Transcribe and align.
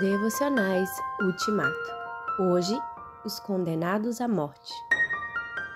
Devocionais 0.00 0.90
Ultimato. 1.22 1.90
Hoje, 2.38 2.78
os 3.24 3.40
condenados 3.40 4.20
à 4.20 4.28
morte. 4.28 4.74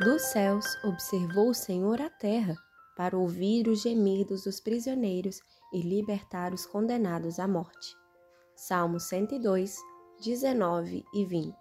Dos 0.00 0.22
céus 0.22 0.66
observou 0.82 1.50
o 1.50 1.54
Senhor 1.54 2.02
a 2.02 2.10
terra, 2.10 2.56
para 2.96 3.16
ouvir 3.16 3.68
os 3.68 3.80
gemidos 3.80 4.42
dos 4.42 4.58
prisioneiros 4.58 5.40
e 5.72 5.80
libertar 5.82 6.52
os 6.52 6.66
condenados 6.66 7.38
à 7.38 7.46
morte. 7.46 7.96
Salmo 8.56 8.98
102, 8.98 9.76
19 10.20 11.04
e 11.14 11.24
20. 11.24 11.54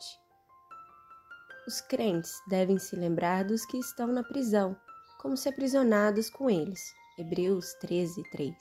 Os 1.68 1.80
crentes 1.82 2.32
devem 2.48 2.80
se 2.80 2.96
lembrar 2.96 3.46
dos 3.46 3.68
que 3.68 3.78
estão 3.78 4.08
na 4.08 4.24
prisão, 4.24 4.76
como 5.22 5.38
se 5.38 5.48
aprisionados 5.48 6.28
com 6.32 6.50
eles. 6.50 6.82
Hebreus 7.20 7.76
13, 7.82 8.24
3. 8.32 8.56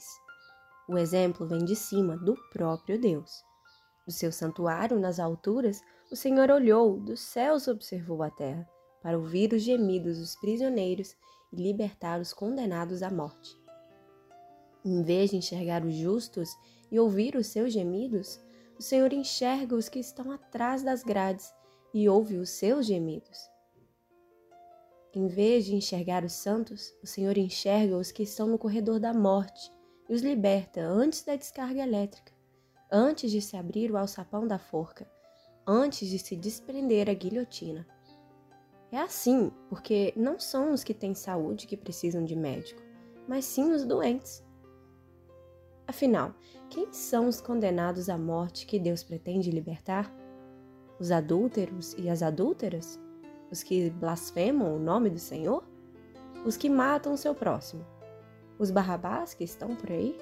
O 0.87 0.99
exemplo 0.99 1.47
vem 1.47 1.65
de 1.65 1.75
cima 1.75 2.15
do 2.15 2.35
próprio 2.51 3.01
Deus. 3.01 3.47
Do 4.07 4.13
seu 4.13 4.31
santuário 4.31 4.97
nas 4.97 5.19
alturas, 5.19 5.81
o 6.09 6.15
Senhor 6.15 6.49
olhou, 6.49 6.97
dos 6.97 7.19
céus 7.19 7.67
observou 7.67 8.23
a 8.23 8.29
terra, 8.29 8.65
para 9.03 9.17
ouvir 9.17 9.51
os 9.51 9.61
gemidos 9.61 10.17
dos 10.17 10.33
prisioneiros 10.37 11.13
e 11.51 11.57
libertar 11.57 12.21
os 12.21 12.31
condenados 12.31 13.03
à 13.03 13.11
morte. 13.11 13.53
Em 14.85 15.03
vez 15.03 15.31
de 15.31 15.35
enxergar 15.35 15.83
os 15.83 15.93
justos 15.93 16.49
e 16.89 16.97
ouvir 16.97 17.35
os 17.35 17.47
seus 17.47 17.73
gemidos, 17.73 18.39
o 18.79 18.81
Senhor 18.81 19.11
enxerga 19.11 19.75
os 19.75 19.89
que 19.89 19.99
estão 19.99 20.31
atrás 20.31 20.81
das 20.81 21.03
grades 21.03 21.53
e 21.93 22.07
ouve 22.07 22.37
os 22.37 22.51
seus 22.51 22.85
gemidos. 22.85 23.37
Em 25.13 25.27
vez 25.27 25.65
de 25.65 25.75
enxergar 25.75 26.23
os 26.23 26.31
santos, 26.31 26.95
o 27.03 27.07
Senhor 27.07 27.37
enxerga 27.37 27.97
os 27.97 28.09
que 28.09 28.23
estão 28.23 28.47
no 28.47 28.57
corredor 28.57 29.01
da 29.01 29.13
morte 29.13 29.69
e 30.07 30.13
os 30.13 30.21
liberta 30.21 30.79
antes 30.79 31.25
da 31.25 31.35
descarga 31.35 31.81
elétrica 31.81 32.36
antes 32.91 33.31
de 33.31 33.41
se 33.41 33.57
abrir 33.57 33.91
o 33.91 33.97
alçapão 33.97 34.47
da 34.47 34.57
forca, 34.57 35.09
antes 35.65 36.07
de 36.07 36.19
se 36.19 36.35
desprender 36.35 37.09
a 37.09 37.13
guilhotina. 37.13 37.85
É 38.91 38.99
assim 38.99 39.51
porque 39.69 40.13
não 40.15 40.39
são 40.39 40.71
os 40.71 40.83
que 40.83 40.93
têm 40.93 41.13
saúde 41.13 41.67
que 41.67 41.75
precisam 41.75 42.23
de 42.23 42.35
médico, 42.35 42.81
mas 43.27 43.43
sim 43.45 43.73
os 43.73 43.83
doentes. 43.83 44.45
Afinal, 45.85 46.33
quem 46.69 46.91
são 46.91 47.27
os 47.27 47.41
condenados 47.41 48.09
à 48.09 48.17
morte 48.17 48.65
que 48.65 48.79
Deus 48.79 49.03
pretende 49.03 49.51
libertar? 49.51 50.13
Os 50.99 51.11
adúlteros 51.11 51.93
e 51.93 52.09
as 52.09 52.23
adúlteras? 52.23 52.99
Os 53.51 53.63
que 53.63 53.89
blasfemam 53.89 54.75
o 54.75 54.79
nome 54.79 55.09
do 55.09 55.19
Senhor? 55.19 55.63
Os 56.45 56.57
que 56.57 56.69
matam 56.69 57.13
o 57.13 57.17
seu 57.17 57.33
próximo? 57.33 57.85
Os 58.59 58.71
barrabás 58.71 59.33
que 59.33 59.43
estão 59.43 59.75
por 59.75 59.91
aí? 59.91 60.17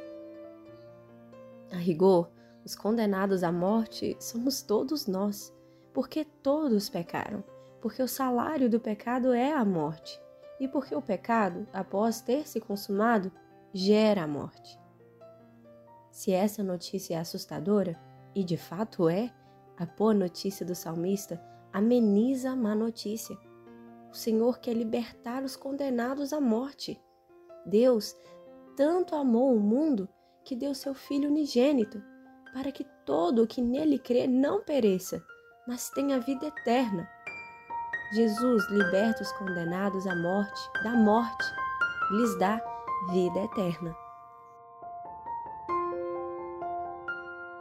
A 1.72 1.78
rigor, 1.78 2.30
os 2.66 2.76
condenados 2.76 3.44
à 3.44 3.52
morte 3.52 4.18
somos 4.20 4.64
todos 4.64 5.06
nós, 5.06 5.56
porque 5.94 6.26
todos 6.26 6.90
pecaram, 6.90 7.44
porque 7.80 8.02
o 8.02 8.08
salário 8.08 8.68
do 8.68 8.80
pecado 8.80 9.32
é 9.32 9.54
a 9.54 9.64
morte, 9.64 10.20
e 10.60 10.68
porque 10.68 10.96
o 10.96 11.02
pecado, 11.02 11.68
após 11.72 12.22
ter 12.22 12.48
se 12.48 12.60
consumado, 12.60 13.32
gera 13.72 14.24
a 14.24 14.28
morte. 14.28 14.80
Se 16.10 16.32
essa 16.32 16.64
notícia 16.64 17.14
é 17.14 17.20
assustadora, 17.20 17.96
e 18.34 18.44
de 18.44 18.58
fato 18.58 19.08
é, 19.08 19.32
a 19.78 19.86
boa 19.86 20.14
notícia 20.14 20.66
do 20.66 20.74
salmista 20.74 21.40
ameniza 21.72 22.50
a 22.50 22.56
má 22.56 22.74
notícia. 22.74 23.38
O 24.10 24.16
Senhor 24.16 24.60
quer 24.60 24.74
libertar 24.74 25.44
os 25.44 25.56
condenados 25.56 26.34
à 26.34 26.42
morte. 26.42 27.00
Deus 27.66 28.16
tanto 28.76 29.16
amou 29.16 29.54
o 29.54 29.60
mundo 29.60 30.10
que 30.44 30.56
deu 30.56 30.74
seu 30.74 30.94
Filho 30.94 31.30
unigênito 31.30 32.02
para 32.56 32.72
que 32.72 32.86
todo 33.06 33.44
o 33.44 33.48
que 33.48 33.62
nele 33.62 34.00
crê 34.00 34.28
não 34.28 34.64
pereça, 34.64 35.22
mas 35.68 35.90
tenha 35.90 36.22
vida 36.22 36.48
eterna. 36.48 37.06
Jesus 38.14 38.66
liberta 38.70 39.24
os 39.24 39.32
condenados 39.34 40.08
à 40.08 40.16
morte, 40.16 40.62
da 40.82 40.92
morte, 40.92 41.46
lhes 42.12 42.40
dá 42.40 42.62
vida 43.12 43.40
eterna. 43.42 44.05